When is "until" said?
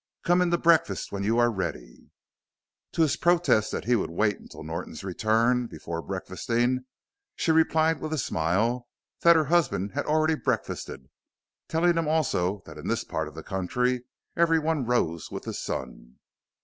4.39-4.63